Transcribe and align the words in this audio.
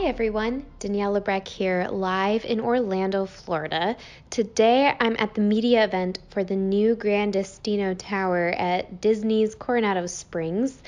Hi 0.00 0.06
everyone, 0.06 0.64
Danielle 0.78 1.12
Lebrecht 1.12 1.46
here, 1.46 1.86
live 1.90 2.46
in 2.46 2.58
Orlando, 2.58 3.26
Florida. 3.26 3.98
Today 4.30 4.96
I'm 4.98 5.14
at 5.18 5.34
the 5.34 5.42
media 5.42 5.84
event 5.84 6.20
for 6.30 6.42
the 6.42 6.56
new 6.56 6.94
Gran 6.94 7.32
Destino 7.32 7.92
Tower 7.92 8.48
at 8.48 9.02
Disney's 9.02 9.54
Coronado 9.54 10.06
Springs. 10.06 10.80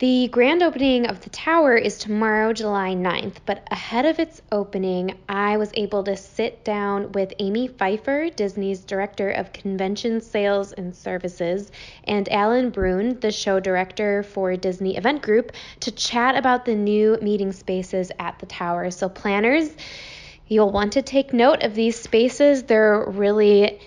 The 0.00 0.28
grand 0.28 0.62
opening 0.62 1.04
of 1.04 1.20
the 1.20 1.28
tower 1.28 1.76
is 1.76 1.98
tomorrow, 1.98 2.54
July 2.54 2.94
9th, 2.94 3.34
but 3.44 3.68
ahead 3.70 4.06
of 4.06 4.18
its 4.18 4.40
opening, 4.50 5.18
I 5.28 5.58
was 5.58 5.72
able 5.74 6.02
to 6.04 6.16
sit 6.16 6.64
down 6.64 7.12
with 7.12 7.34
Amy 7.38 7.68
Pfeiffer, 7.68 8.30
Disney's 8.30 8.80
Director 8.80 9.28
of 9.30 9.52
Convention 9.52 10.22
Sales 10.22 10.72
and 10.72 10.96
Services, 10.96 11.70
and 12.04 12.32
Alan 12.32 12.70
Brune, 12.70 13.20
the 13.20 13.30
show 13.30 13.60
director 13.60 14.22
for 14.22 14.56
Disney 14.56 14.96
Event 14.96 15.20
Group, 15.20 15.52
to 15.80 15.90
chat 15.90 16.34
about 16.34 16.64
the 16.64 16.74
new 16.74 17.18
meeting 17.20 17.52
spaces 17.52 18.10
at 18.18 18.38
the 18.38 18.46
tower. 18.46 18.90
So, 18.90 19.06
planners, 19.10 19.68
you'll 20.48 20.72
want 20.72 20.94
to 20.94 21.02
take 21.02 21.34
note 21.34 21.62
of 21.62 21.74
these 21.74 22.00
spaces. 22.00 22.62
They're 22.62 23.04
really 23.06 23.78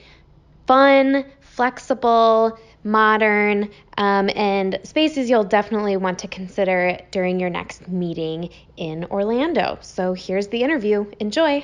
fun, 0.68 1.26
flexible, 1.42 2.60
modern, 2.84 3.70
um, 3.98 4.30
and 4.36 4.80
spaces 4.84 5.30
you'll 5.30 5.44
definitely 5.44 5.98
want 5.98 6.20
to 6.20 6.28
consider 6.28 7.00
during 7.12 7.40
your 7.40 7.50
next 7.50 7.88
meeting 7.88 8.50
in 8.78 9.06
Orlando. 9.06 9.78
So 9.82 10.14
here's 10.14 10.48
the 10.48 10.64
interview. 10.64 11.06
Enjoy. 11.20 11.64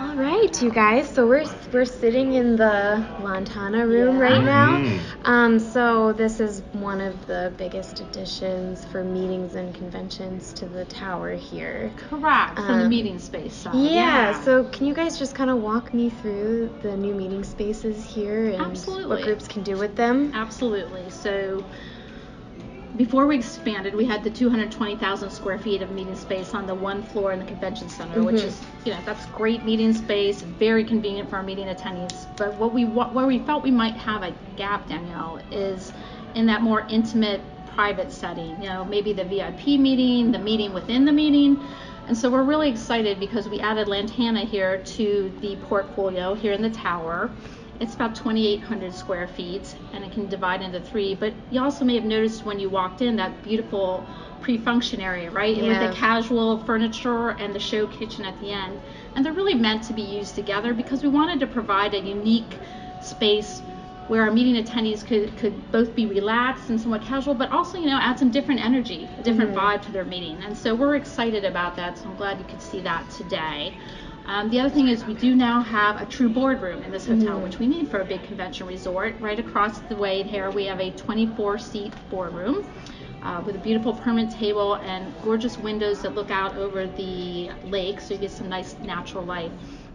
All 0.00 0.14
right, 0.14 0.62
you 0.62 0.70
guys. 0.70 1.08
So 1.08 1.26
we're 1.26 1.44
we're 1.72 1.84
sitting 1.84 2.34
in 2.34 2.54
the 2.54 3.04
Lantana 3.20 3.84
room 3.84 4.16
Yeah. 4.16 4.22
right 4.22 4.44
now. 4.44 4.76
Mhm. 4.78 5.00
Um, 5.24 5.58
so 5.58 6.12
this 6.12 6.38
is 6.38 6.62
one 6.72 7.00
of 7.00 7.26
the 7.26 7.52
biggest 7.58 7.98
additions 8.00 8.84
for 8.84 9.02
meetings 9.02 9.56
and 9.56 9.74
conventions 9.74 10.52
to 10.54 10.66
the 10.66 10.84
tower 10.84 11.32
here. 11.32 11.90
Correct, 12.08 12.54
from 12.54 12.66
the 12.78 12.84
Um, 12.84 12.88
meeting 12.88 13.18
space 13.18 13.54
side. 13.54 13.74
Yeah, 13.74 14.40
so 14.42 14.62
can 14.64 14.86
you 14.86 14.94
guys 14.94 15.18
just 15.18 15.34
kind 15.34 15.50
of 15.50 15.60
walk 15.60 15.92
me 15.92 16.10
through 16.10 16.70
the 16.82 16.96
new 16.96 17.14
meeting 17.14 17.42
spaces 17.42 18.04
here 18.04 18.46
and 18.50 18.62
Absolutely. 18.62 19.08
what 19.16 19.24
groups 19.24 19.48
can 19.48 19.64
do 19.64 19.76
with 19.76 19.96
them? 19.96 20.30
Absolutely. 20.32 21.10
So 21.10 21.64
before 22.98 23.28
we 23.28 23.36
expanded, 23.36 23.94
we 23.94 24.04
had 24.04 24.24
the 24.24 24.30
220,000 24.30 25.30
square 25.30 25.56
feet 25.56 25.82
of 25.82 25.90
meeting 25.92 26.16
space 26.16 26.52
on 26.52 26.66
the 26.66 26.74
one 26.74 27.00
floor 27.04 27.32
in 27.32 27.38
the 27.38 27.44
convention 27.44 27.88
center, 27.88 28.24
which 28.24 28.42
Mhm. 28.42 28.44
is, 28.44 28.60
you 28.84 28.92
know, 28.92 28.98
that's 29.06 29.24
great 29.26 29.64
meeting 29.64 29.92
space, 29.94 30.42
very 30.42 30.82
convenient 30.82 31.30
for 31.30 31.36
our 31.36 31.44
meeting 31.44 31.68
attendees. 31.68 32.26
But 32.36 32.58
what 32.58 32.74
we 32.74 32.84
where 32.84 33.26
we 33.26 33.38
felt 33.38 33.62
we 33.62 33.70
might 33.70 33.94
have 33.94 34.24
a 34.24 34.32
gap, 34.56 34.88
Danielle, 34.88 35.38
is 35.52 35.92
in 36.34 36.46
that 36.46 36.60
more 36.62 36.84
intimate, 36.88 37.40
private 37.72 38.10
setting. 38.10 38.60
You 38.60 38.68
know, 38.68 38.84
maybe 38.84 39.12
the 39.12 39.24
VIP 39.24 39.78
meeting, 39.78 40.32
the 40.32 40.40
meeting 40.40 40.74
within 40.74 41.04
the 41.04 41.12
meeting. 41.12 41.56
And 42.08 42.16
so 42.16 42.28
we're 42.30 42.42
really 42.42 42.68
excited 42.68 43.20
because 43.20 43.48
we 43.48 43.60
added 43.60 43.86
Lantana 43.86 44.40
here 44.40 44.78
to 44.78 45.30
the 45.40 45.54
portfolio 45.68 46.34
here 46.34 46.52
in 46.52 46.62
the 46.62 46.70
tower. 46.70 47.30
It's 47.80 47.94
about 47.94 48.14
2,800 48.16 48.92
square 48.92 49.28
feet 49.28 49.76
and 49.92 50.04
it 50.04 50.10
can 50.12 50.28
divide 50.28 50.62
into 50.62 50.80
three. 50.80 51.14
But 51.14 51.32
you 51.50 51.62
also 51.62 51.84
may 51.84 51.94
have 51.94 52.04
noticed 52.04 52.44
when 52.44 52.58
you 52.58 52.68
walked 52.68 53.02
in 53.02 53.16
that 53.16 53.42
beautiful 53.42 54.04
pre-function 54.40 55.00
area, 55.00 55.30
right? 55.30 55.56
With 55.56 55.78
the 55.90 55.96
casual 55.96 56.58
furniture 56.64 57.30
and 57.30 57.54
the 57.54 57.60
show 57.60 57.86
kitchen 57.86 58.24
at 58.24 58.38
the 58.40 58.50
end. 58.52 58.80
And 59.14 59.24
they're 59.24 59.32
really 59.32 59.54
meant 59.54 59.84
to 59.84 59.92
be 59.92 60.02
used 60.02 60.34
together 60.34 60.74
because 60.74 61.02
we 61.02 61.08
wanted 61.08 61.40
to 61.40 61.46
provide 61.46 61.94
a 61.94 62.00
unique 62.00 62.58
space 63.00 63.62
where 64.08 64.22
our 64.22 64.30
meeting 64.30 64.62
attendees 64.62 65.06
could, 65.06 65.36
could 65.36 65.70
both 65.70 65.94
be 65.94 66.06
relaxed 66.06 66.70
and 66.70 66.80
somewhat 66.80 67.02
casual, 67.02 67.34
but 67.34 67.52
also, 67.52 67.78
you 67.78 67.86
know, 67.86 67.98
add 68.00 68.18
some 68.18 68.30
different 68.30 68.64
energy, 68.64 69.06
a 69.18 69.22
different 69.22 69.52
Mhm. 69.54 69.58
vibe 69.58 69.82
to 69.82 69.92
their 69.92 70.04
meeting. 70.04 70.38
And 70.44 70.56
so 70.56 70.74
we're 70.74 70.96
excited 70.96 71.44
about 71.44 71.76
that. 71.76 71.98
So 71.98 72.08
I'm 72.08 72.16
glad 72.16 72.38
you 72.38 72.46
could 72.46 72.62
see 72.62 72.80
that 72.80 73.08
today. 73.10 73.74
Um, 74.28 74.50
the 74.50 74.60
other 74.60 74.68
thing 74.68 74.88
is 74.88 75.06
we 75.06 75.14
do 75.14 75.34
now 75.34 75.62
have 75.62 76.02
a 76.02 76.04
true 76.04 76.28
boardroom 76.28 76.82
in 76.82 76.90
this 76.92 77.06
hotel, 77.06 77.38
Mhm. 77.38 77.42
which 77.44 77.58
we 77.58 77.66
need 77.66 77.88
for 77.88 78.00
a 78.00 78.04
big 78.04 78.22
convention 78.24 78.66
resort. 78.66 79.16
Right 79.20 79.38
across 79.38 79.78
the 79.80 79.96
way 79.96 80.22
here, 80.22 80.50
we 80.50 80.66
have 80.66 80.80
a 80.80 80.90
24 80.90 81.56
seat 81.58 81.94
boardroom. 82.10 82.66
Uh, 83.20 83.42
with 83.44 83.56
a 83.56 83.58
beautiful 83.58 83.92
permanent 83.94 84.30
table 84.30 84.74
and 84.74 85.12
gorgeous 85.24 85.58
windows 85.58 86.02
that 86.02 86.14
look 86.14 86.30
out 86.30 86.56
over 86.56 86.86
the 86.86 87.50
lake, 87.64 88.00
so 88.00 88.14
you 88.14 88.20
get 88.20 88.30
some 88.30 88.48
nice 88.48 88.76
natural 88.84 89.24
light. 89.24 89.50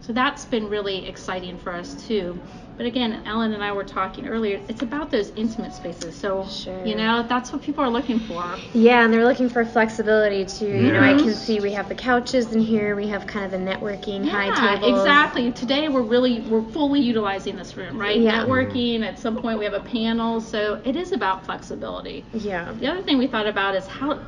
So 0.06 0.12
that's 0.12 0.44
been 0.44 0.68
really 0.68 1.08
exciting 1.08 1.56
for 1.56 1.72
us 1.72 1.94
too. 2.06 2.38
But 2.76 2.84
again, 2.84 3.22
Alan 3.24 3.54
and 3.54 3.62
I 3.64 3.72
were 3.72 3.84
talking 3.84 4.26
earlier. 4.28 4.60
It's 4.68 4.82
about 4.82 5.10
those 5.10 5.30
intimate 5.30 5.72
spaces. 5.72 6.14
So 6.14 6.44
Sure. 6.46 6.84
you 6.84 6.94
know 6.94 7.24
that's 7.26 7.52
what 7.52 7.62
people 7.62 7.82
are 7.84 7.88
looking 7.88 8.18
for. 8.18 8.44
Yeah, 8.74 9.02
and 9.04 9.14
they're 9.14 9.24
looking 9.24 9.48
for 9.48 9.64
flexibility 9.64 10.44
too. 10.44 10.66
You 10.66 10.92
know, 10.92 11.00
I 11.00 11.14
can 11.16 11.32
see 11.32 11.60
we 11.60 11.72
have 11.72 11.88
the 11.88 11.94
couches 11.94 12.52
in 12.52 12.60
here. 12.60 12.96
We 12.96 13.06
have 13.08 13.26
kind 13.26 13.46
of 13.46 13.52
the 13.52 13.56
networking 13.56 14.28
high 14.28 14.48
Yeah, 14.48 14.74
tables. 14.74 15.00
exactly. 15.00 15.52
Today 15.52 15.88
we're 15.88 16.02
really 16.02 16.40
we're 16.40 16.62
fully 16.72 17.00
utilizing 17.00 17.56
this 17.56 17.74
room, 17.76 17.96
right? 17.96 18.18
Yeah. 18.20 18.44
Networking. 18.44 19.04
At 19.06 19.18
some 19.18 19.36
point 19.36 19.58
we 19.58 19.64
have 19.64 19.74
a 19.74 19.80
panel, 19.80 20.38
so 20.40 20.82
it 20.84 20.96
is 20.96 21.12
about 21.12 21.46
flexibility. 21.46 22.24
Yeah. 22.34 22.72
The 22.72 22.88
other 22.90 23.02
thing 23.02 23.16
we 23.16 23.26
thought 23.26 23.46
about 23.46 23.74
is 23.74 23.86
how 23.86 24.18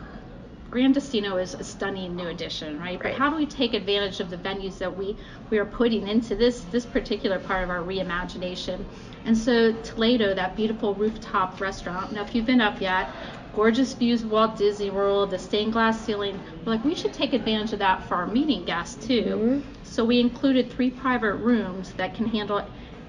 Grand 0.76 0.92
Destino 0.94 1.38
is 1.38 1.54
a 1.54 1.64
stunning 1.64 2.14
new 2.14 2.28
addition, 2.28 2.78
right? 2.78 2.98
But 2.98 3.06
Right. 3.06 3.14
how 3.14 3.31
do 3.31 3.37
we 3.37 3.47
take 3.47 3.72
advantage 3.72 4.20
of 4.20 4.28
the 4.28 4.37
venues 4.37 4.76
that 4.76 4.94
we 4.94 5.16
we 5.48 5.56
are 5.56 5.64
putting 5.64 6.06
into 6.06 6.34
this 6.34 6.64
this 6.64 6.84
particular 6.84 7.38
part 7.38 7.64
of 7.64 7.70
our 7.70 7.82
reimagination? 7.82 8.84
And 9.25 9.34
so 9.34 9.72
Toledo, 9.72 10.34
that 10.34 10.54
beautiful 10.54 10.92
rooftop 10.92 11.62
restaurant. 11.62 12.12
Now, 12.12 12.20
if 12.25 12.34
you've 12.34 12.44
been 12.44 12.60
up 12.60 12.78
yet, 12.82 13.09
gorgeous 13.54 13.94
views 13.94 14.22
of 14.22 14.31
Walt 14.31 14.59
Disney 14.59 14.91
World, 14.91 15.31
the 15.31 15.38
stained 15.38 15.72
glass 15.72 16.04
ceiling. 16.04 16.38
We're 16.66 16.72
like, 16.75 16.84
we 16.84 16.94
should 16.94 17.15
take 17.15 17.32
advantage 17.32 17.72
of 17.72 17.78
that 17.78 18.03
for 18.06 18.16
our 18.16 18.26
meeting 18.26 18.66
guests 18.66 19.06
too. 19.06 19.25
Mhm. 19.25 19.62
So 19.82 20.04
we 20.04 20.20
included 20.20 20.70
three 20.70 20.91
private 20.91 21.36
rooms 21.36 21.94
that 21.94 22.12
can 22.12 22.26
handle 22.26 22.60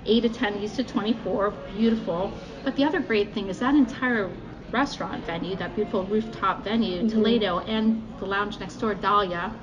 eight 0.05 0.23
attendees 0.23 0.77
to 0.77 0.85
24. 0.85 1.53
Beautiful. 1.75 2.31
But 2.63 2.77
the 2.77 2.85
other 2.85 3.01
great 3.01 3.33
thing 3.33 3.49
is 3.49 3.59
that 3.59 3.75
entire 3.75 4.29
restaurant 4.71 5.25
venue, 5.25 5.55
that 5.57 5.75
beautiful 5.75 6.03
rooftop 6.05 6.63
venue, 6.63 7.03
Mhm. 7.03 7.09
Toledo, 7.11 7.59
and 7.59 8.01
the 8.19 8.25
lounge 8.25 8.59
next 8.59 8.77
door, 8.77 8.93
Dahlia, 8.95 9.53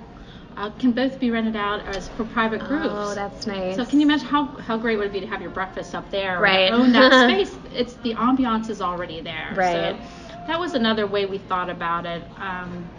uh, 0.56 0.70
can 0.70 0.92
both 0.92 1.19
be 1.19 1.31
rented 1.31 1.56
out 1.56 1.87
as 1.87 2.09
for 2.09 2.25
private 2.25 2.60
groups. 2.60 2.88
Oh, 2.91 3.14
that's 3.14 3.47
nice. 3.47 3.76
So 3.76 3.84
can 3.84 4.00
you 4.00 4.06
imagine 4.06 4.26
how, 4.26 4.56
how 4.59 4.76
great 4.78 4.97
would 4.98 5.06
it 5.06 5.12
be 5.12 5.20
to 5.20 5.26
have 5.26 5.41
your 5.41 5.50
breakfast 5.50 5.94
up 5.94 6.10
there? 6.10 6.41
Right. 6.41 6.72
Own 6.72 6.93
that 6.93 7.12
space. 7.31 7.56
It's 7.75 7.94
the 7.97 8.14
ambiance 8.14 8.70
is 8.70 8.81
already 8.81 9.20
there. 9.20 9.54
Right. 9.56 9.97
So 9.97 9.98
that 10.47 10.59
was 10.60 10.75
another 10.75 11.06
way 11.06 11.26
we 11.26 11.38
thought 11.38 11.70
about 11.70 12.06
it. 12.06 12.22
Um, 12.38 12.91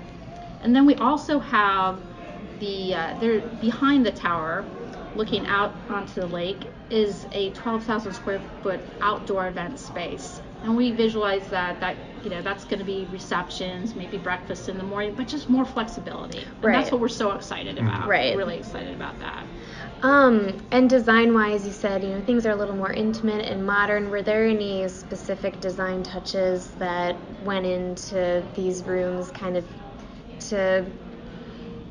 and 0.62 0.76
then 0.76 0.86
we 0.86 0.96
also 0.96 1.40
have 1.40 2.00
the 2.60 2.94
uh, 2.96 3.14
there 3.20 3.42
behind 3.42 4.06
the 4.06 4.12
tower, 4.12 4.66
looking 5.16 5.46
out 5.48 5.76
onto 5.90 6.20
the 6.22 6.28
lake, 6.28 6.68
is 6.90 7.28
a 7.32 7.52
12,000 7.52 8.14
square 8.14 8.42
foot 8.62 8.82
outdoor 9.02 9.48
event 9.48 9.80
space. 9.80 10.42
And 10.64 10.76
we 10.76 10.92
visualize 10.92 11.50
that 11.50 11.80
that 11.82 11.98
you 12.24 12.30
know 12.30 12.42
that's 12.42 12.66
going 12.66 12.80
to 12.80 12.86
be 12.86 13.06
receptions, 13.06 13.96
maybe 13.96 14.18
breakfast 14.18 14.68
in 14.68 14.78
the 14.78 14.84
morning, 14.84 15.14
but 15.16 15.28
just 15.28 15.48
more 15.50 15.66
flexibility. 15.66 16.40
And 16.40 16.48
Right. 16.64 16.74
that's 16.74 16.92
what 16.92 17.00
we're 17.02 17.08
so 17.08 17.32
excited 17.34 17.78
about. 17.78 18.08
Right. 18.08 18.36
Really 18.36 18.58
excited 18.58 18.94
about 18.96 19.20
that. 19.20 19.46
Um, 20.02 20.58
and 20.72 20.90
design-wise, 20.90 21.66
you 21.66 21.74
said 21.74 22.04
you 22.04 22.10
know 22.10 22.22
things 22.22 22.46
are 22.46 22.52
a 22.52 22.56
little 22.56 22.76
more 22.76 22.92
intimate 22.92 23.46
and 23.46 23.66
modern. 23.66 24.10
Were 24.10 24.22
there 24.22 24.46
any 24.48 24.88
specific 24.88 25.62
design 25.62 26.04
touches 26.04 26.72
that 26.76 27.20
went 27.42 27.66
into 27.66 28.46
these 28.56 28.86
rooms, 28.86 29.32
kind 29.32 29.58
of 29.58 29.66
to 30.40 30.86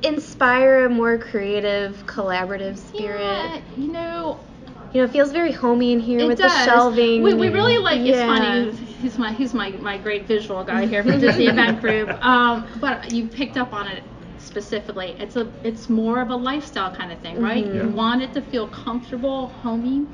inspire 0.03 0.87
a 0.87 0.91
more 0.91 1.19
creative, 1.19 2.05
collaborative 2.07 2.77
spirit? 2.79 3.21
Yeah, 3.21 3.61
you 3.77 3.91
know, 3.93 4.45
You 4.95 5.01
know, 5.01 5.07
it 5.07 5.11
feels 5.11 5.33
very 5.33 5.51
homey 5.51 5.93
in 5.93 5.99
here 5.99 6.21
it 6.21 6.27
with 6.29 6.39
does. 6.39 6.53
the 6.53 6.65
shelving. 6.65 7.23
We, 7.25 7.35
we 7.35 7.49
really 7.49 7.79
like. 7.83 7.99
It's 8.01 8.17
Yeah. 8.17 8.27
funny. 8.27 8.71
He's 9.03 9.19
my 9.19 9.33
he's 9.33 9.53
my 9.53 9.71
my 9.71 9.99
great 9.99 10.29
visual 10.29 10.63
guy 10.63 10.87
here 10.87 11.03
from 11.03 11.19
Disney 11.27 11.47
Event 11.49 11.81
Group. 11.81 12.11
Um, 12.25 12.69
but 12.81 13.11
you 13.11 13.27
picked 13.27 13.57
up 13.57 13.73
on 13.73 13.89
it 13.89 14.05
specifically. 14.39 15.17
It's 15.19 15.35
a 15.35 15.53
it's 15.65 15.89
more 15.89 16.21
of 16.23 16.31
a 16.31 16.37
lifestyle 16.37 16.95
kind 16.95 17.11
of 17.11 17.19
thing, 17.19 17.41
right? 17.41 17.65
Mhm. 17.67 17.75
You 17.75 17.89
want 17.91 18.23
it 18.23 18.33
to 18.35 18.41
feel 18.43 18.69
comfortable, 18.69 19.49
homey. 19.49 20.07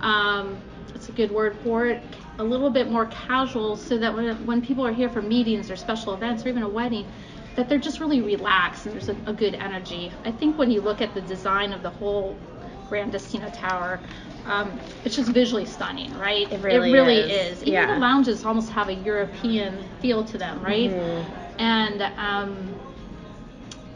Um, 0.00 0.58
it's 0.96 1.08
a 1.08 1.12
good 1.12 1.30
word 1.30 1.56
for 1.62 1.86
it. 1.86 2.02
A 2.40 2.44
little 2.44 2.70
bit 2.70 2.90
more 2.90 3.06
casual, 3.06 3.76
so 3.76 3.98
that 3.98 4.12
when 4.16 4.44
when 4.46 4.60
people 4.62 4.84
are 4.84 4.92
here 4.92 5.08
for 5.08 5.22
meetings 5.22 5.70
or 5.70 5.76
special 5.76 6.12
events 6.12 6.44
or 6.44 6.48
even 6.48 6.64
a 6.64 6.68
wedding. 6.68 7.06
That 7.54 7.68
they're 7.68 7.78
just 7.78 8.00
really 8.00 8.20
relaxed 8.20 8.84
and 8.86 8.92
there's 8.92 9.08
a, 9.08 9.16
a 9.26 9.32
good 9.32 9.54
energy. 9.54 10.12
I 10.24 10.32
think 10.32 10.58
when 10.58 10.72
you 10.72 10.80
look 10.80 11.00
at 11.00 11.14
the 11.14 11.20
design 11.20 11.72
of 11.72 11.82
the 11.82 11.90
whole 11.90 12.36
Grand 12.88 13.12
Destino 13.12 13.48
Tower. 13.50 14.00
Um, 14.46 14.78
it's 15.04 15.16
just 15.16 15.30
visually 15.30 15.64
stunning, 15.64 16.12
right? 16.18 16.50
It 16.52 16.60
really 16.62 16.92
is. 16.92 17.58
is. 17.58 17.62
Even 17.62 17.72
Yeah. 17.72 17.94
the 17.94 18.00
lounges 18.00 18.44
almost 18.44 18.70
have 18.72 18.88
a 18.88 18.94
European 18.94 19.82
feel 20.00 20.24
to 20.24 20.36
them, 20.38 20.60
right? 20.62 20.90
Mhm. 20.90 21.24
And 21.58 22.02
um, 22.18 22.74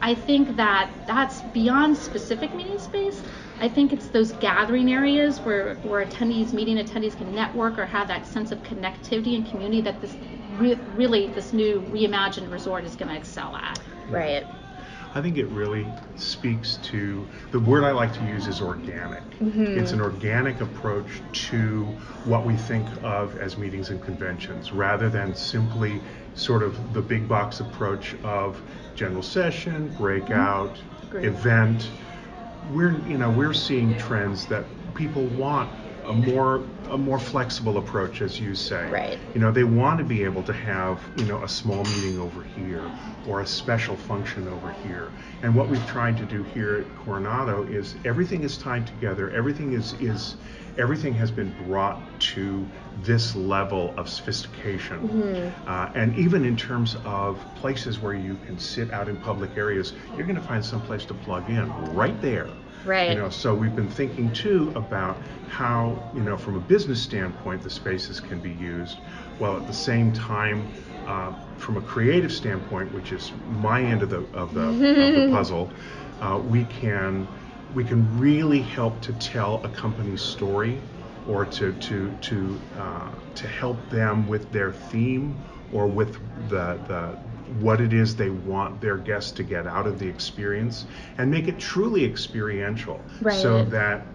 I 0.01 0.15
think 0.15 0.55
that 0.55 0.89
that's 1.05 1.41
beyond 1.41 1.97
specific 1.97 2.53
meeting 2.55 2.79
space. 2.79 3.21
I 3.61 3.67
think 3.67 3.91
it's 3.91 4.07
those 4.07 4.31
gathering 4.33 4.91
areas 4.91 5.39
where, 5.41 5.75
where 5.83 6.05
attendees, 6.05 6.53
meeting 6.53 6.77
attendees 6.77 7.17
can 7.17 7.35
network 7.35 7.77
or 7.77 7.85
have 7.85 8.07
that 8.07 8.25
sense 8.25 8.51
of 8.51 8.63
connectivity 8.63 9.35
and 9.35 9.45
community 9.49 9.81
that 9.81 9.99
this 9.99 10.15
re- 10.57 10.79
really 10.95 11.27
this 11.27 11.51
new 11.51 11.81
reimagined 11.91 12.49
resort 12.51 12.85
is 12.85 12.95
going 12.95 13.09
to 13.09 13.17
excel 13.17 13.55
at. 13.55 13.79
Right. 14.09 14.47
I 15.15 15.21
think 15.21 15.37
it 15.37 15.47
really 15.47 15.87
speaks 16.15 16.77
to 16.83 17.27
the 17.51 17.59
word 17.59 17.83
I 17.83 17.91
like 17.91 18.13
to 18.13 18.23
use 18.25 18.47
is 18.47 18.61
organic. 18.61 19.23
Mm-hmm. 19.39 19.79
It's 19.79 19.91
an 19.91 20.01
organic 20.01 20.61
approach 20.61 21.07
to 21.49 21.83
what 22.25 22.45
we 22.45 22.55
think 22.55 22.87
of 23.01 23.37
as 23.39 23.57
meetings 23.57 23.89
and 23.89 24.01
conventions 24.01 24.71
rather 24.71 25.09
than 25.09 25.33
simply 25.33 25.99
sort 26.35 26.61
of 26.61 26.93
the 26.93 27.01
big 27.01 27.27
box 27.27 27.59
approach 27.59 28.15
of 28.23 28.61
general 28.93 29.23
session, 29.23 29.93
breakout, 29.97 30.75
mm-hmm. 30.75 31.25
event. 31.25 31.89
We're 32.71 32.99
you 33.07 33.17
know 33.17 33.31
we're 33.31 33.53
seeing 33.53 33.97
trends 33.97 34.45
that 34.47 34.65
people 34.93 35.25
want 35.25 35.71
a 36.09 36.13
more 36.13 36.63
a 36.89 36.97
more 36.97 37.19
flexible 37.19 37.77
approach, 37.77 38.21
as 38.21 38.39
you 38.39 38.55
say. 38.55 38.89
Right. 38.89 39.19
You 39.35 39.39
know, 39.39 39.51
they 39.51 39.63
want 39.63 39.99
to 39.99 40.03
be 40.03 40.23
able 40.23 40.41
to 40.43 40.53
have 40.53 40.99
you 41.17 41.25
know 41.25 41.43
a 41.43 41.47
small 41.47 41.83
meeting 41.83 42.19
over 42.19 42.43
here 42.43 42.83
or 43.27 43.41
a 43.41 43.47
special 43.47 43.95
function 43.95 44.47
over 44.47 44.71
here. 44.87 45.11
And 45.43 45.55
what 45.55 45.69
we've 45.69 45.85
tried 45.87 46.17
to 46.17 46.25
do 46.25 46.43
here 46.43 46.77
at 46.77 46.95
Coronado 47.05 47.63
is 47.63 47.95
everything 48.05 48.43
is 48.43 48.57
tied 48.57 48.87
together. 48.87 49.29
Everything 49.29 49.73
is 49.73 49.93
is 49.93 50.35
everything 50.79 51.13
has 51.13 51.29
been 51.29 51.53
brought 51.65 52.01
to 52.19 52.65
this 53.03 53.35
level 53.35 53.93
of 53.95 54.09
sophistication. 54.09 55.07
Mm-hmm. 55.07 55.69
Uh, 55.69 55.91
and 55.93 56.17
even 56.17 56.43
in 56.43 56.57
terms 56.57 56.95
of 57.05 57.37
places 57.55 57.99
where 57.99 58.15
you 58.15 58.37
can 58.45 58.57
sit 58.57 58.91
out 58.91 59.09
in 59.09 59.17
public 59.17 59.57
areas, 59.57 59.93
you're 60.15 60.25
going 60.25 60.39
to 60.39 60.47
find 60.47 60.63
some 60.63 60.81
place 60.81 61.05
to 61.05 61.13
plug 61.13 61.49
in 61.49 61.69
right 61.93 62.19
there. 62.21 62.49
Right. 62.83 63.09
You 63.09 63.15
know, 63.15 63.29
so 63.29 63.53
we've 63.55 63.75
been 63.75 63.89
thinking 63.89 64.31
too 64.31 64.71
about 64.75 65.21
how, 65.45 66.03
you 66.13 66.21
know, 66.21 66.37
from 66.37 66.55
a 66.55 66.59
business 66.59 67.01
standpoint, 67.01 67.61
the 67.61 67.69
spaces 67.69 68.19
can 68.19 68.39
be 68.39 68.51
used, 68.51 69.01
while 69.37 69.57
at 69.57 69.65
the 69.65 69.73
same 69.73 70.11
time, 70.13 70.71
uh, 71.05 71.33
from 71.55 71.77
a 71.77 71.81
creative 71.81 72.31
standpoint, 72.31 72.91
which 72.91 73.11
is 73.11 73.33
my 73.43 73.83
end 73.83 74.03
of 74.03 74.09
the 74.09 74.21
of 74.33 74.53
the, 74.53 74.79
of 74.95 75.13
the 75.13 75.21
puzzle, 75.31 75.73
uh, 76.21 76.39
we 76.43 76.65
can 76.65 77.29
we 77.69 77.83
can 77.83 78.17
really 78.17 78.61
help 78.63 79.01
to 79.01 79.13
tell 79.13 79.61
a 79.63 79.69
company's 79.69 80.21
story, 80.23 80.85
or 81.25 81.45
to 81.45 81.73
to 81.73 82.15
to 82.15 82.67
uh, 82.75 83.15
to 83.35 83.47
help 83.47 83.89
them 83.89 84.25
with 84.27 84.51
their 84.51 84.71
theme 84.71 85.43
or 85.69 85.87
with 85.87 86.17
the 86.35 86.79
the 86.85 87.19
what 87.59 87.81
it 87.81 87.93
is 87.93 88.15
they 88.15 88.29
want 88.29 88.81
their 88.81 88.97
guests 88.97 89.31
to 89.31 89.43
get 89.43 89.67
out 89.67 89.87
of 89.87 89.99
the 89.99 90.07
experience 90.07 90.85
and 91.17 91.29
make 91.31 91.47
it 91.47 91.59
truly 91.59 92.05
experiential 92.05 93.01
right. 93.21 93.41
so 93.41 93.63
that 93.65 94.05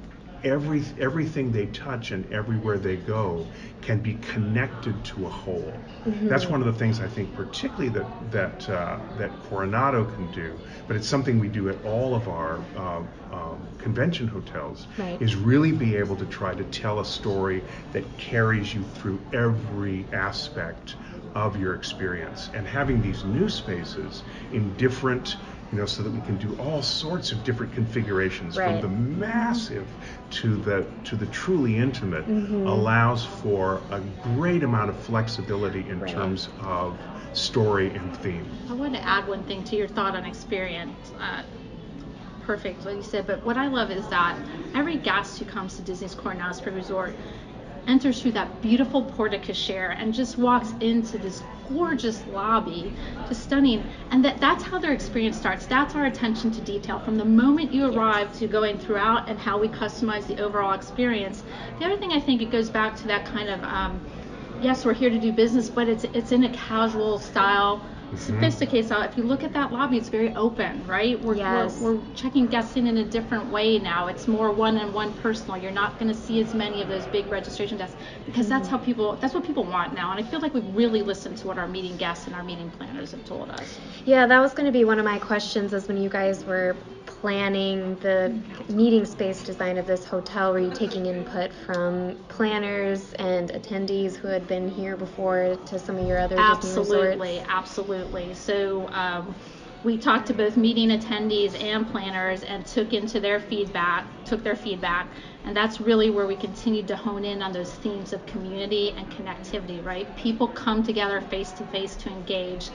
every 0.44 0.84
everything 1.00 1.50
they 1.50 1.66
touch 1.66 2.10
and 2.10 2.30
everywhere 2.32 2.78
they 2.78 2.96
go 2.96 3.46
can 3.80 4.00
be 4.00 4.14
connected 4.14 5.02
to 5.04 5.26
a 5.26 5.28
whole. 5.28 5.72
Mm-hmm. 6.06 6.28
That's 6.28 6.46
one 6.46 6.60
of 6.60 6.66
the 6.66 6.72
things 6.72 7.00
I 7.00 7.08
think, 7.08 7.34
particularly 7.34 7.88
that 7.90 8.06
that 8.30 8.70
uh, 8.70 8.98
that 9.18 9.30
Coronado 9.44 10.04
can 10.04 10.30
do, 10.32 10.58
but 10.86 10.96
it's 10.96 11.08
something 11.08 11.38
we 11.38 11.48
do 11.48 11.68
at 11.68 11.84
all 11.84 12.14
of 12.14 12.28
our 12.28 12.60
uh, 12.76 13.02
um, 13.32 13.66
convention 13.78 14.28
hotels. 14.28 14.86
Right. 14.98 15.20
Is 15.20 15.34
really 15.34 15.72
be 15.72 15.96
able 15.96 16.16
to 16.16 16.26
try 16.26 16.54
to 16.54 16.64
tell 16.64 17.00
a 17.00 17.04
story 17.04 17.62
that 17.92 18.04
carries 18.18 18.74
you 18.74 18.84
through 18.84 19.20
every 19.32 20.06
aspect 20.12 20.96
of 21.34 21.58
your 21.60 21.74
experience, 21.74 22.50
and 22.54 22.66
having 22.66 23.02
these 23.02 23.24
new 23.24 23.48
spaces 23.48 24.22
in 24.52 24.74
different 24.76 25.36
you 25.74 25.80
know, 25.80 25.86
so 25.86 26.04
that 26.04 26.12
we 26.12 26.20
can 26.20 26.36
do 26.36 26.56
all 26.60 26.82
sorts 26.82 27.32
of 27.32 27.42
different 27.42 27.72
configurations 27.72 28.56
right. 28.56 28.80
from 28.80 28.82
the 28.82 28.96
massive 28.96 29.88
to 30.30 30.54
the 30.56 30.86
to 31.02 31.16
the 31.16 31.26
truly 31.26 31.76
intimate 31.76 32.24
mm-hmm. 32.28 32.66
allows 32.66 33.24
for 33.24 33.82
a 33.90 34.00
great 34.36 34.62
amount 34.62 34.88
of 34.88 34.96
flexibility 34.96 35.80
in 35.88 35.98
right. 35.98 36.12
terms 36.12 36.48
of 36.60 36.96
story 37.32 37.90
and 37.90 38.16
theme. 38.18 38.48
I 38.68 38.74
want 38.74 38.94
to 38.94 39.00
add 39.00 39.26
one 39.26 39.42
thing 39.44 39.64
to 39.64 39.76
your 39.76 39.88
thought 39.88 40.14
on 40.14 40.24
experience. 40.24 41.10
Uh, 41.18 41.42
perfect 42.42 42.84
what 42.84 42.94
you 42.94 43.02
said, 43.02 43.26
but 43.26 43.42
what 43.44 43.56
I 43.56 43.66
love 43.66 43.90
is 43.90 44.06
that 44.08 44.38
every 44.74 44.96
guest 44.96 45.38
who 45.40 45.44
comes 45.44 45.74
to 45.76 45.82
Disney's 45.82 46.14
Coronado 46.14 46.52
Springs 46.52 46.76
Resort 46.76 47.16
enters 47.86 48.20
through 48.20 48.32
that 48.32 48.62
beautiful 48.62 49.02
porte 49.02 49.42
cochere 49.42 49.94
and 49.98 50.12
just 50.12 50.38
walks 50.38 50.72
into 50.80 51.18
this 51.18 51.42
gorgeous 51.68 52.22
lobby, 52.32 52.92
just 53.28 53.44
stunning. 53.44 53.82
And 54.10 54.24
that, 54.24 54.40
that's 54.40 54.62
how 54.62 54.78
their 54.78 54.92
experience 54.92 55.36
starts. 55.36 55.66
That's 55.66 55.94
our 55.94 56.06
attention 56.06 56.50
to 56.52 56.60
detail 56.60 56.98
from 56.98 57.16
the 57.16 57.24
moment 57.24 57.72
you 57.72 57.86
arrive 57.86 58.36
to 58.38 58.46
going 58.46 58.78
throughout 58.78 59.28
and 59.28 59.38
how 59.38 59.58
we 59.58 59.68
customize 59.68 60.26
the 60.26 60.42
overall 60.42 60.72
experience. 60.72 61.42
The 61.78 61.86
other 61.86 61.96
thing 61.96 62.12
I 62.12 62.20
think 62.20 62.42
it 62.42 62.50
goes 62.50 62.70
back 62.70 62.96
to 62.96 63.06
that 63.08 63.24
kind 63.24 63.48
of 63.48 63.62
um, 63.64 64.00
yes, 64.60 64.84
we're 64.84 64.94
here 64.94 65.10
to 65.10 65.18
do 65.18 65.32
business, 65.32 65.68
but 65.68 65.88
it's 65.88 66.04
it's 66.04 66.32
in 66.32 66.44
a 66.44 66.52
casual 66.52 67.18
style. 67.18 67.84
Sophisticated 68.16 68.86
style. 68.86 69.02
If 69.02 69.16
you 69.16 69.24
look 69.24 69.42
at 69.42 69.52
that 69.52 69.72
lobby, 69.72 69.96
it's 69.96 70.08
very 70.08 70.34
open, 70.34 70.86
right? 70.86 71.20
We're, 71.20 71.36
yes. 71.36 71.80
we're, 71.80 71.96
we're 71.96 72.14
checking 72.14 72.46
guests 72.46 72.76
in 72.76 72.86
in 72.86 72.98
a 72.98 73.04
different 73.04 73.50
way 73.50 73.78
now. 73.78 74.06
It's 74.06 74.28
more 74.28 74.50
one-on-one 74.52 75.14
personal. 75.14 75.56
You're 75.56 75.72
not 75.72 75.98
going 75.98 76.12
to 76.12 76.18
see 76.18 76.40
as 76.40 76.54
many 76.54 76.82
of 76.82 76.88
those 76.88 77.06
big 77.06 77.26
registration 77.26 77.78
desks 77.78 77.96
because 78.26 78.46
mm-hmm. 78.46 78.50
that's 78.50 78.68
how 78.68 78.78
people 78.78 79.16
that's 79.16 79.34
what 79.34 79.44
people 79.44 79.64
want 79.64 79.94
now. 79.94 80.12
And 80.12 80.24
I 80.24 80.28
feel 80.28 80.40
like 80.40 80.54
we've 80.54 80.74
really 80.74 81.02
listened 81.02 81.36
to 81.38 81.46
what 81.46 81.58
our 81.58 81.68
meeting 81.68 81.96
guests 81.96 82.26
and 82.26 82.34
our 82.34 82.42
meeting 82.42 82.70
planners 82.70 83.10
have 83.12 83.24
told 83.24 83.50
us. 83.50 83.78
Yeah, 84.04 84.26
that 84.26 84.40
was 84.40 84.52
going 84.52 84.66
to 84.66 84.72
be 84.72 84.84
one 84.84 84.98
of 84.98 85.04
my 85.04 85.18
questions 85.18 85.72
is 85.72 85.88
when 85.88 85.96
you 85.96 86.08
guys 86.08 86.44
were 86.44 86.76
planning 87.24 87.96
the 88.00 88.38
meeting 88.68 89.06
space 89.06 89.42
design 89.42 89.78
of 89.78 89.86
this 89.86 90.04
hotel? 90.04 90.52
Were 90.52 90.58
you 90.58 90.70
taking 90.70 91.06
input 91.06 91.54
from 91.54 92.18
planners 92.28 93.14
and 93.14 93.48
attendees 93.48 94.14
who 94.14 94.28
had 94.28 94.46
been 94.46 94.68
here 94.68 94.94
before 94.94 95.56
to 95.56 95.78
some 95.78 95.96
of 95.96 96.06
your 96.06 96.18
other 96.18 96.36
absolutely, 96.38 97.42
absolutely. 97.48 98.34
So. 98.34 98.90
Um, 98.90 99.34
we 99.82 99.98
talked 99.98 100.28
to 100.28 100.34
both 100.34 100.56
meeting 100.56 100.88
attendees 100.88 101.62
and 101.62 101.86
planners 101.86 102.42
and 102.42 102.64
took 102.64 102.94
into 102.94 103.20
their 103.20 103.38
feedback, 103.38 104.24
took 104.24 104.42
their 104.42 104.56
feedback, 104.56 105.12
and 105.44 105.54
that's 105.54 105.78
really 105.78 106.08
where 106.08 106.26
we 106.26 106.36
continued 106.36 106.88
to 106.88 106.96
hone 106.96 107.22
in 107.22 107.42
on 107.42 107.52
those 107.52 107.70
themes 107.74 108.14
of 108.14 108.24
community 108.24 108.94
and 108.96 109.10
connectivity, 109.10 109.84
right? 109.84 110.14
People 110.16 110.48
come 110.48 110.82
together 110.82 111.20
face 111.20 111.52
to 111.52 111.66
face 111.66 111.96
to 111.96 112.08
engage 112.08 112.70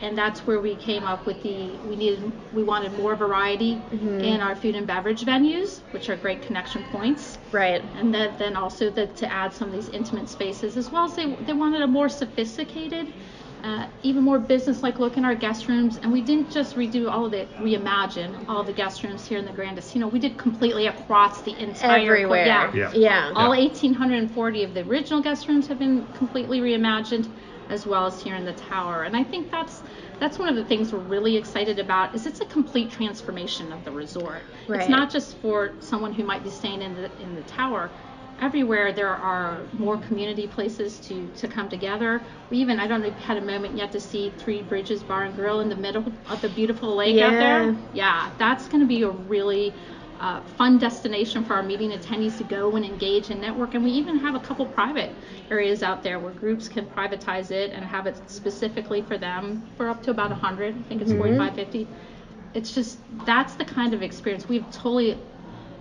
and 0.00 0.16
that's 0.16 0.40
where 0.40 0.60
we 0.60 0.74
came 0.76 1.04
up 1.04 1.26
with 1.26 1.42
the 1.42 1.70
we 1.88 1.96
needed 1.96 2.32
we 2.54 2.62
wanted 2.62 2.92
more 2.94 3.14
variety 3.14 3.74
mm-hmm. 3.74 4.20
in 4.20 4.40
our 4.40 4.56
food 4.56 4.74
and 4.74 4.86
beverage 4.86 5.24
venues 5.24 5.80
which 5.92 6.08
are 6.08 6.16
great 6.16 6.42
connection 6.42 6.82
points 6.90 7.38
right 7.52 7.82
and 7.96 8.12
then, 8.12 8.32
then 8.38 8.56
also 8.56 8.90
the, 8.90 9.06
to 9.08 9.30
add 9.30 9.52
some 9.52 9.68
of 9.68 9.74
these 9.74 9.88
intimate 9.90 10.28
spaces 10.28 10.76
as 10.76 10.90
well 10.90 11.04
as 11.04 11.14
they, 11.14 11.34
they 11.46 11.52
wanted 11.52 11.82
a 11.82 11.86
more 11.86 12.08
sophisticated 12.08 13.12
uh, 13.62 13.86
even 14.02 14.22
more 14.22 14.38
business-like 14.38 14.98
look 14.98 15.18
in 15.18 15.24
our 15.26 15.34
guest 15.34 15.68
rooms, 15.68 15.98
and 15.98 16.10
we 16.10 16.22
didn't 16.22 16.50
just 16.50 16.76
redo 16.76 17.10
all 17.10 17.26
of 17.26 17.34
it, 17.34 17.46
reimagine 17.56 18.48
all 18.48 18.64
the 18.64 18.72
guest 18.72 19.02
rooms 19.02 19.26
here 19.26 19.38
in 19.38 19.44
the 19.44 19.52
Gran 19.52 19.74
Destino. 19.74 20.08
We 20.08 20.18
did 20.18 20.38
completely 20.38 20.86
across 20.86 21.42
the 21.42 21.54
entire 21.62 22.00
everywhere. 22.00 22.46
Yeah, 22.46 22.72
yeah. 22.74 22.90
yeah. 22.94 23.32
All 23.34 23.50
1,840 23.50 24.64
of 24.64 24.72
the 24.72 24.80
original 24.88 25.20
guest 25.20 25.46
rooms 25.46 25.66
have 25.66 25.78
been 25.78 26.06
completely 26.14 26.60
reimagined 26.60 27.28
as 27.70 27.86
well 27.86 28.06
as 28.06 28.22
here 28.22 28.34
in 28.34 28.44
the 28.44 28.52
tower. 28.54 29.04
And 29.04 29.16
I 29.16 29.24
think 29.24 29.50
that's 29.50 29.82
that's 30.20 30.38
one 30.38 30.48
of 30.48 30.54
the 30.54 30.64
things 30.64 30.92
we're 30.92 31.00
really 31.00 31.36
excited 31.36 31.78
about 31.78 32.14
is 32.14 32.26
it's 32.26 32.40
a 32.40 32.44
complete 32.44 32.90
transformation 32.90 33.72
of 33.72 33.84
the 33.84 33.90
resort. 33.90 34.42
Right. 34.68 34.80
It's 34.80 34.88
not 34.88 35.10
just 35.10 35.36
for 35.38 35.72
someone 35.80 36.12
who 36.12 36.24
might 36.24 36.44
be 36.44 36.50
staying 36.50 36.82
in 36.82 36.94
the 36.94 37.10
in 37.20 37.34
the 37.34 37.42
tower. 37.42 37.90
Everywhere 38.40 38.92
there 38.92 39.08
are 39.08 39.60
more 39.74 39.98
community 39.98 40.46
places 40.46 40.98
to, 41.00 41.28
to 41.36 41.46
come 41.46 41.68
together. 41.68 42.22
We 42.50 42.58
even 42.58 42.78
I 42.78 42.86
don't 42.86 43.00
know 43.00 43.08
if 43.08 43.14
you 43.14 43.20
had 43.20 43.38
a 43.38 43.44
moment 43.44 43.76
yet 43.76 43.92
to 43.92 44.00
see 44.00 44.32
Three 44.38 44.62
Bridges 44.62 45.02
Bar 45.02 45.24
and 45.24 45.34
Grill 45.34 45.60
in 45.60 45.68
the 45.68 45.76
middle 45.76 46.04
of 46.28 46.40
the 46.40 46.48
beautiful 46.50 46.94
lake 46.94 47.16
yeah. 47.16 47.26
out 47.26 47.30
there. 47.32 47.76
Yeah, 47.92 48.30
that's 48.38 48.68
going 48.68 48.80
to 48.80 48.86
be 48.86 49.02
a 49.02 49.10
really 49.10 49.74
uh, 50.20 50.42
fun 50.58 50.78
destination 50.78 51.44
for 51.44 51.54
our 51.54 51.62
meeting 51.62 51.90
attendees 51.90 52.36
to 52.36 52.44
go 52.44 52.76
and 52.76 52.84
engage 52.84 53.30
and 53.30 53.40
network. 53.40 53.74
And 53.74 53.82
we 53.82 53.90
even 53.92 54.18
have 54.18 54.34
a 54.34 54.40
couple 54.40 54.66
private 54.66 55.12
areas 55.50 55.82
out 55.82 56.02
there 56.02 56.18
where 56.18 56.32
groups 56.32 56.68
can 56.68 56.84
privatize 56.86 57.50
it 57.50 57.72
and 57.72 57.82
have 57.84 58.06
it 58.06 58.16
specifically 58.26 59.00
for 59.00 59.16
them 59.16 59.66
for 59.76 59.88
up 59.88 60.02
to 60.04 60.10
about 60.10 60.30
100. 60.30 60.76
I 60.76 60.82
think 60.88 61.00
it's 61.00 61.10
mm-hmm. 61.10 61.20
45, 61.20 61.54
50. 61.54 61.88
It's 62.52 62.74
just 62.74 62.98
that's 63.24 63.54
the 63.54 63.64
kind 63.64 63.94
of 63.94 64.02
experience 64.02 64.48
we've 64.48 64.70
totally. 64.70 65.18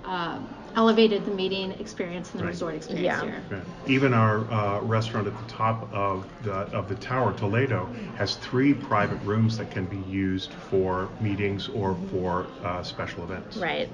Uh, 0.05 0.39
elevated 0.75 1.25
the 1.25 1.31
meeting 1.31 1.71
experience 1.73 2.31
and 2.31 2.39
the 2.39 2.43
right. 2.43 2.51
resort 2.51 2.75
experience 2.75 3.03
yeah. 3.03 3.21
here. 3.23 3.41
Yeah. 3.51 3.61
Even 3.87 4.13
our 4.13 4.39
uh, 4.51 4.79
restaurant 4.81 5.25
at 5.25 5.35
the 5.35 5.51
top 5.51 5.91
of 5.91 6.27
the 6.43 6.53
of 6.53 6.87
the 6.87 6.95
tower, 6.95 7.33
Toledo, 7.33 7.87
has 8.17 8.35
three 8.35 8.75
private 8.75 9.17
rooms 9.23 9.57
that 9.57 9.71
can 9.71 9.85
be 9.85 9.97
used 10.09 10.53
for 10.69 11.09
meetings 11.19 11.69
or 11.69 11.97
for 12.11 12.45
uh, 12.63 12.83
special 12.83 13.23
events. 13.23 13.57
Right 13.57 13.89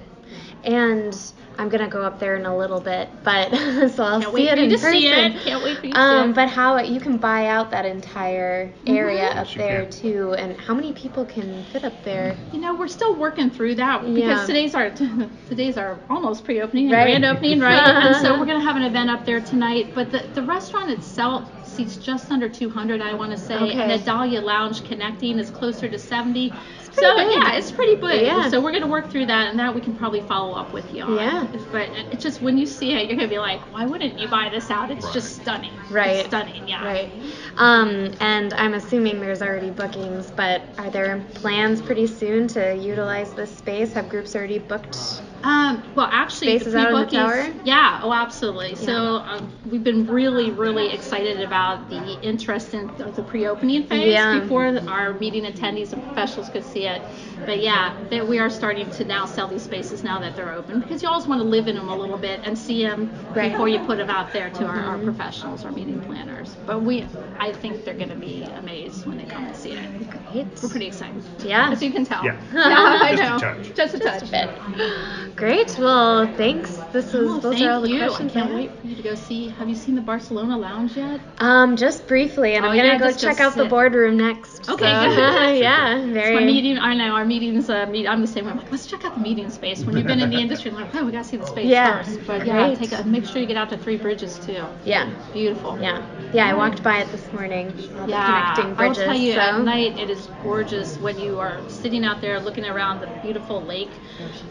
and 0.63 1.15
I'm 1.57 1.69
gonna 1.69 1.87
go 1.87 2.01
up 2.01 2.19
there 2.19 2.35
in 2.35 2.45
a 2.45 2.55
little 2.55 2.81
bit, 2.81 3.09
but 3.23 3.49
so 3.89 4.03
I'll 4.03 4.21
Can't 4.21 4.35
see 4.35 4.49
it 4.49 4.57
in 4.57 4.69
person. 4.71 4.91
See 4.91 5.07
it. 5.07 5.41
Can't 5.43 5.63
wait 5.63 5.77
for 5.77 5.85
you 5.85 5.93
to 5.93 5.99
um, 5.99 6.25
see 6.25 6.29
it. 6.31 6.35
But 6.35 6.49
how 6.49 6.77
you 6.79 6.99
can 6.99 7.17
buy 7.17 7.47
out 7.47 7.71
that 7.71 7.85
entire 7.85 8.71
area 8.85 9.29
mm-hmm. 9.29 9.39
up 9.39 9.47
yes, 9.47 9.55
there 9.55 9.83
can. 9.83 9.91
too, 9.91 10.33
and 10.33 10.59
how 10.59 10.73
many 10.73 10.93
people 10.93 11.25
can 11.25 11.63
fit 11.65 11.83
up 11.85 12.03
there? 12.03 12.35
You 12.51 12.59
know, 12.59 12.75
we're 12.75 12.87
still 12.87 13.15
working 13.15 13.49
through 13.49 13.75
that 13.75 14.01
because 14.01 14.17
Yeah. 14.17 14.45
today's 14.45 14.75
our 14.75 14.89
today's 15.47 15.77
our 15.77 15.99
almost 16.09 16.43
pre-opening 16.43 16.85
and 16.85 16.93
Right. 16.93 17.19
grand 17.19 17.25
opening, 17.25 17.59
right? 17.59 17.87
and 18.05 18.15
so 18.17 18.37
we're 18.37 18.45
gonna 18.45 18.63
have 18.63 18.75
an 18.75 18.83
event 18.83 19.09
up 19.09 19.25
there 19.25 19.41
tonight. 19.41 19.91
But 19.93 20.11
the 20.11 20.23
the 20.33 20.41
restaurant 20.41 20.91
itself 20.91 21.49
seats 21.65 21.97
just 21.97 22.31
under 22.31 22.47
200, 22.47 23.01
I 23.01 23.13
want 23.13 23.31
to 23.31 23.37
say, 23.37 23.55
Okay. 23.55 23.73
and 23.73 23.91
the 23.91 23.97
Dahlia 24.05 24.41
Lounge 24.41 24.83
connecting 24.85 25.39
is 25.39 25.49
closer 25.49 25.89
to 25.89 25.99
70. 25.99 26.53
So 26.95 27.15
big. 27.17 27.31
yeah, 27.31 27.53
it's 27.53 27.71
pretty 27.71 27.95
big. 27.95 28.25
Yeah. 28.25 28.49
So 28.49 28.61
we're 28.61 28.71
gonna 28.71 28.87
work 28.87 29.09
through 29.09 29.25
that, 29.27 29.49
and 29.49 29.59
that 29.59 29.73
we 29.73 29.81
can 29.81 29.95
probably 29.95 30.21
follow 30.21 30.53
up 30.55 30.73
with 30.73 30.93
you 30.93 31.03
on. 31.03 31.15
Yeah. 31.15 31.47
But 31.71 31.89
it's 32.11 32.23
just 32.23 32.41
when 32.41 32.57
you 32.57 32.65
see 32.65 32.93
it, 32.93 33.07
you're 33.07 33.15
gonna 33.17 33.27
be 33.27 33.39
like, 33.39 33.59
why 33.73 33.85
wouldn't 33.85 34.19
you 34.19 34.27
buy 34.27 34.49
this 34.49 34.69
out? 34.71 34.91
It's 34.91 35.05
Right. 35.05 35.13
just 35.13 35.35
stunning. 35.41 35.71
Right. 35.89 36.17
It's 36.17 36.27
stunning. 36.27 36.67
Yeah. 36.67 36.83
Right. 36.85 37.11
Um, 37.57 38.11
and 38.19 38.53
I'm 38.53 38.73
assuming 38.73 39.19
there's 39.19 39.41
already 39.41 39.69
bookings, 39.71 40.31
but 40.31 40.61
are 40.77 40.89
there 40.89 41.23
plans 41.35 41.81
pretty 41.81 42.07
soon 42.07 42.47
to 42.49 42.75
utilize 42.75 43.33
this 43.33 43.55
space? 43.55 43.93
Have 43.93 44.09
groups 44.09 44.35
already 44.35 44.59
booked? 44.59 45.21
Um, 45.43 45.83
well, 45.93 46.09
actually, 46.11 46.57
Spaces 46.57 46.73
the 46.73 46.79
the 46.79 46.85
pre-bookings- 46.85 47.11
tower? 47.11 47.53
Yeah, 47.63 47.99
oh, 48.03 48.11
absolutely. 48.13 48.75
So 48.75 49.17
um, 49.17 49.51
we've 49.69 49.83
been 49.83 50.07
really, 50.07 50.49
really 50.51 50.91
excited 50.91 51.39
about 51.41 51.87
the 51.89 52.13
interest 52.21 52.73
in 52.73 52.95
the, 52.97 53.11
the 53.11 53.21
pre-opening 53.21 53.85
phase 53.85 54.13
Yeah. 54.13 54.39
before 54.39 54.65
our 54.87 55.13
meeting 55.19 55.43
attendees 55.43 55.93
and 55.93 56.01
professionals 56.01 56.49
could 56.49 56.63
see 56.65 56.85
it. 56.87 57.03
But 57.45 57.61
yeah, 57.61 57.95
that 58.11 58.27
we 58.27 58.39
are 58.39 58.49
starting 58.49 58.89
to 58.91 59.03
now 59.05 59.25
sell 59.25 59.47
these 59.47 59.63
spaces 59.63 60.03
now 60.03 60.19
that 60.19 60.35
they're 60.35 60.51
open 60.53 60.79
because 60.79 61.01
you 61.03 61.09
always 61.09 61.27
want 61.27 61.39
to 61.41 61.47
live 61.47 61.67
in 61.67 61.75
them 61.75 61.89
a 61.89 61.95
little 61.95 62.17
bit 62.17 62.39
and 62.43 62.57
see 62.57 62.83
them 62.83 63.11
Right. 63.35 63.51
before 63.51 63.67
you 63.67 63.79
put 63.79 63.97
them 63.97 64.09
out 64.09 64.31
there 64.33 64.49
to 64.51 64.65
our, 64.65 64.79
our 64.79 64.97
Mhm. 64.97 65.03
professionals, 65.05 65.65
our 65.65 65.71
meeting 65.71 65.99
planners. 66.01 66.55
But 66.65 66.81
we, 66.81 67.05
I 67.39 67.51
think 67.51 67.83
they're 67.85 67.93
going 67.93 68.09
to 68.09 68.15
be 68.15 68.43
amazed 68.57 69.05
when 69.05 69.17
they 69.17 69.25
come 69.25 69.45
and 69.45 69.55
see 69.55 69.71
it. 69.71 70.09
Great. 70.09 70.47
We're 70.61 70.69
pretty 70.69 70.87
excited. 70.87 71.23
Yeah. 71.43 71.71
As 71.71 71.81
you 71.83 71.91
can 71.91 72.05
tell. 72.05 72.23
Yeah. 72.23 72.37
I 72.55 73.15
Just 73.15 73.21
a 73.21 73.29
know. 73.29 73.39
touch. 73.39 73.75
Just 73.75 73.93
a 73.95 73.99
touch. 73.99 74.19
Just 74.21 74.33
a. 74.33 75.29
Great. 75.35 75.77
Well, 75.79 76.27
thanks. 76.35 76.77
This 76.93 77.13
is 77.13 77.15
Oh, 77.29 77.39
those 77.39 77.55
thank 77.55 77.67
are 77.67 77.71
all 77.73 77.81
the 77.81 77.89
you. 77.89 77.99
questions. 77.99 78.31
I 78.31 78.33
can't 78.33 78.51
I 78.51 78.55
wait 78.55 78.71
for 78.81 78.87
you 78.87 78.95
to 78.95 79.01
go 79.03 79.15
see. 79.15 79.49
Have 79.49 79.67
you 79.69 79.75
seen 79.75 79.95
the 79.95 80.01
Barcelona 80.01 80.57
Lounge 80.57 80.95
yet? 80.95 81.19
Um, 81.39 81.75
just 81.75 82.07
briefly, 82.07 82.55
and 82.55 82.65
Oh, 82.65 82.69
I'm 82.69 82.75
gonna 82.77 82.89
yeah, 82.89 82.97
go 82.99 83.07
just 83.07 83.21
go 83.21 83.29
check 83.29 83.39
out 83.39 83.55
the 83.55 83.63
sit. 83.63 83.69
boardroom 83.69 84.17
next. 84.17 84.69
Okay, 84.69 84.85
so- 85.09 85.15
good. 85.15 85.57
yeah, 85.61 85.97
It's 85.97 86.13
very. 86.13 86.35
my 86.35 86.43
meeting. 86.43 86.77
I 86.77 86.93
know 86.95 87.11
our 87.15 87.24
meetings. 87.25 87.69
Uh, 87.69 87.85
meet, 87.87 88.07
I'm 88.07 88.21
the 88.21 88.27
same 88.27 88.45
way. 88.45 88.51
I'm 88.51 88.57
like, 88.57 88.71
let's 88.71 88.85
check 88.85 89.03
out 89.05 89.15
the 89.15 89.21
meeting 89.21 89.49
space. 89.49 89.83
When 89.83 89.97
you've 89.97 90.07
been 90.07 90.19
in 90.19 90.29
the 90.29 90.37
industry, 90.45 90.71
I'm 90.71 90.77
like, 90.77 90.93
oh, 90.95 91.05
we 91.05 91.11
gotta 91.11 91.23
see 91.27 91.37
the 91.37 91.45
space 91.45 91.67
Yeah, 91.67 92.03
first. 92.03 92.19
But 92.27 92.45
yeah, 92.45 92.67
great. 92.67 92.77
take 92.79 92.91
a, 92.99 93.03
make 93.05 93.25
sure 93.25 93.41
you 93.41 93.47
get 93.47 93.57
out 93.57 93.69
to 93.71 93.77
Three 93.77 93.97
Bridges 93.97 94.39
too. 94.39 94.63
Yeah, 94.83 95.09
Beautiful. 95.33 95.79
yeah, 95.79 96.05
yeah. 96.33 96.47
I 96.47 96.53
walked 96.53 96.83
by 96.83 96.99
it 96.99 97.11
this 97.11 97.31
morning. 97.33 97.73
Yeah, 98.07 98.53
connecting 98.55 98.73
bridges. 98.75 99.03
tell 99.03 99.15
you, 99.15 99.33
so. 99.33 99.39
at 99.39 99.61
night 99.63 99.97
it 99.99 100.09
is 100.09 100.27
gorgeous 100.43 100.97
when 100.99 101.17
you 101.19 101.39
are 101.39 101.59
sitting 101.69 102.05
out 102.05 102.21
there 102.21 102.39
looking 102.39 102.65
around 102.65 103.01
the 103.01 103.07
beautiful 103.21 103.61
lake, 103.61 103.91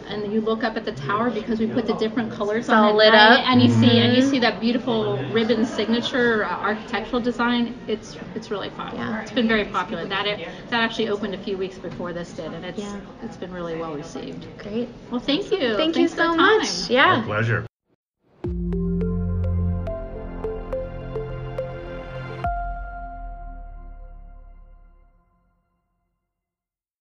and 0.09 0.33
you 0.33 0.41
look 0.41 0.65
up 0.65 0.77
at 0.77 0.85
the 0.85 0.93
tower 0.93 1.31
because 1.31 1.59
we 1.61 1.67
put 1.67 1.87
the 1.87 1.95
different 1.95 2.33
colors 2.33 2.69
on 2.69 2.77
all 2.77 2.91
it, 2.91 2.97
lit 2.97 3.15
up. 3.15 3.41
and 3.49 3.63
you 3.63 3.69
see 3.71 3.99
and 3.99 4.17
you 4.17 4.23
Mhm. 4.23 4.31
see 4.31 4.39
that 4.41 4.61
beautiful 4.61 5.17
ribbon 5.33 5.65
signature 5.65 6.45
uh, 6.45 6.49
architectural 6.49 7.21
design. 7.21 7.75
It's 7.87 8.17
it's 8.35 8.51
really 8.51 8.71
fun. 8.71 8.95
Yeah. 8.95 9.23
It's 9.23 9.33
been 9.33 9.49
very 9.49 9.65
popular. 9.65 10.05
That 10.07 10.27
it, 10.27 10.49
that 10.71 10.81
actually 10.83 11.09
opened 11.09 11.35
a 11.35 11.39
few 11.39 11.57
weeks 11.57 11.79
before 11.79 12.13
this 12.13 12.33
did, 12.33 12.53
and 12.65 12.79
it's 12.79 12.87
yeah. 12.87 13.01
it's 13.23 13.37
been 13.37 13.53
really 13.53 13.77
well 13.77 13.95
received. 13.95 14.47
Great. 14.59 14.89
Well, 15.11 15.21
thank 15.21 15.51
you. 15.51 15.77
Thank 15.77 15.95
Thanks 15.95 15.99
you 15.99 16.09
so 16.09 16.35
much. 16.35 16.89
Yeah. 16.89 17.21
My 17.21 17.25
pleasure. 17.25 17.67